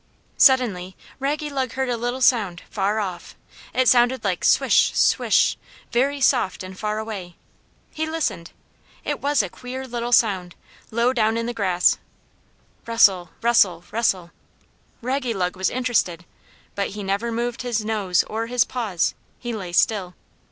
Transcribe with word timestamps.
Suddenly 0.39 0.95
Raggylug 1.19 1.73
heard 1.73 1.87
a 1.87 1.95
little 1.95 2.21
sound, 2.21 2.63
far 2.71 2.99
off. 2.99 3.35
It 3.71 3.87
sounded 3.87 4.23
like 4.23 4.43
"Swish, 4.43 4.97
swish," 4.97 5.59
very 5.91 6.19
soft 6.19 6.63
and 6.63 6.75
far 6.75 6.97
away. 6.97 7.35
He 7.91 8.07
listened. 8.07 8.49
It 9.03 9.21
was 9.21 9.43
a 9.43 9.47
queer 9.49 9.85
little 9.85 10.11
sound, 10.11 10.55
low 10.89 11.13
down 11.13 11.37
in 11.37 11.45
the 11.45 11.53
grass, 11.53 11.99
"rustle 12.87 13.29
rustle 13.43 13.83
rustle"; 13.91 14.31
Raggylug 15.03 15.55
was 15.55 15.69
interested. 15.69 16.25
But 16.73 16.89
he 16.97 17.03
never 17.03 17.31
moved 17.31 17.61
his 17.61 17.85
nose 17.85 18.23
or 18.23 18.47
his 18.47 18.65
paws; 18.65 19.13
he 19.37 19.53
lay 19.53 19.71
still. 19.71 20.15